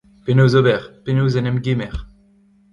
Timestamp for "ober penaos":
0.61-1.37